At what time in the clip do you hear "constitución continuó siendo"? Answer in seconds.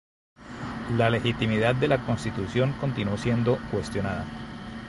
2.03-3.59